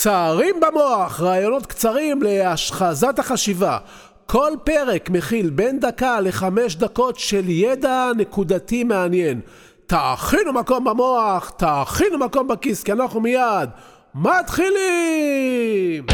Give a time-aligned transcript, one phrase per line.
[0.00, 3.78] קצרים במוח, רעיונות קצרים להשחזת החשיבה.
[4.26, 9.40] כל פרק מכיל בין דקה לחמש דקות של ידע נקודתי מעניין.
[9.86, 13.68] תאכינו מקום במוח, תאכינו מקום בכיס, כי אנחנו מיד
[14.14, 16.06] מתחילים!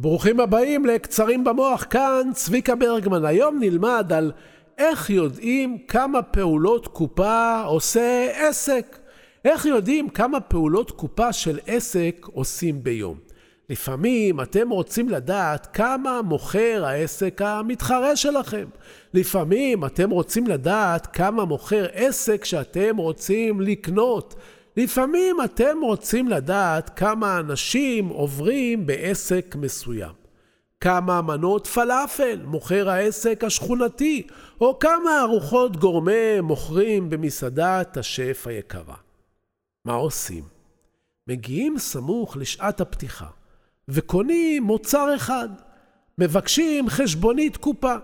[0.00, 3.24] ברוכים הבאים לקצרים במוח, כאן צביקה ברגמן.
[3.24, 4.32] היום נלמד על
[4.78, 8.98] איך יודעים כמה פעולות קופה עושה עסק.
[9.44, 13.18] איך יודעים כמה פעולות קופה של עסק עושים ביום.
[13.70, 18.64] לפעמים אתם רוצים לדעת כמה מוכר העסק המתחרה שלכם.
[19.14, 24.34] לפעמים אתם רוצים לדעת כמה מוכר עסק שאתם רוצים לקנות.
[24.76, 30.12] לפעמים אתם רוצים לדעת כמה אנשים עוברים בעסק מסוים.
[30.80, 34.26] כמה מנות פלאפל מוכר העסק השכונתי,
[34.60, 38.94] או כמה ארוחות גורמה מוכרים במסעדת השף היקרה.
[39.84, 40.44] מה עושים?
[41.28, 43.26] מגיעים סמוך לשעת הפתיחה,
[43.88, 45.48] וקונים מוצר אחד.
[46.18, 47.94] מבקשים חשבונית קופה.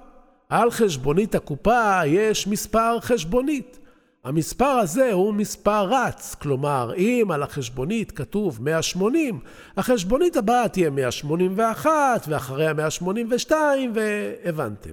[0.49, 3.79] על חשבונית הקופה יש מספר חשבונית.
[4.25, 9.41] המספר הזה הוא מספר רץ, כלומר, אם על החשבונית כתוב 180,
[9.77, 14.91] החשבונית הבאה תהיה 181, ואחריה 182, והבנתם.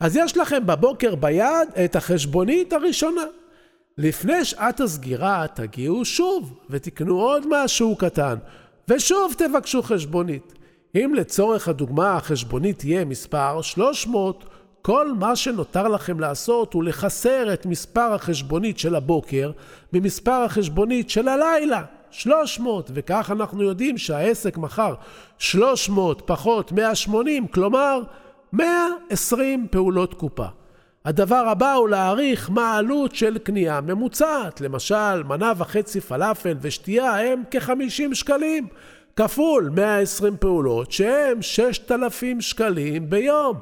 [0.00, 3.24] אז יש לכם בבוקר ביד את החשבונית הראשונה.
[3.98, 8.36] לפני שעת הסגירה תגיעו שוב ותקנו עוד משהו קטן,
[8.88, 10.52] ושוב תבקשו חשבונית.
[10.94, 14.44] אם לצורך הדוגמה החשבונית תהיה מספר 300,
[14.82, 19.50] כל מה שנותר לכם לעשות הוא לחסר את מספר החשבונית של הבוקר
[19.92, 24.94] במספר החשבונית של הלילה, 300, וכך אנחנו יודעים שהעסק מכר
[25.38, 28.02] 300 פחות 180, כלומר
[28.52, 30.46] 120 פעולות קופה.
[31.04, 34.60] הדבר הבא הוא להעריך מה העלות של קנייה ממוצעת.
[34.60, 38.66] למשל, מנה וחצי פלאפל ושתייה הם כ-50 שקלים,
[39.16, 43.56] כפול 120 פעולות שהם 6,000 שקלים ביום.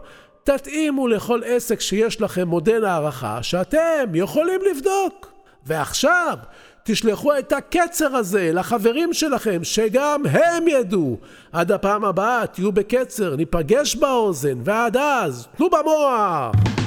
[0.56, 5.32] תתאימו לכל עסק שיש לכם מודל הערכה שאתם יכולים לבדוק.
[5.66, 6.38] ועכשיו,
[6.82, 11.16] תשלחו את הקצר הזה לחברים שלכם, שגם הם ידעו.
[11.52, 16.77] עד הפעם הבאה תהיו בקצר, ניפגש באוזן, ועד אז, תנו במוח!